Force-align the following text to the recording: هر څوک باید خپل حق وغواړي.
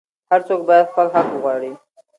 هر 0.31 0.41
څوک 0.47 0.59
باید 0.69 0.89
خپل 0.91 1.07
حق 1.15 1.27
وغواړي. 1.33 1.71